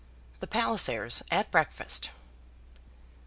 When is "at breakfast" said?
1.29-2.09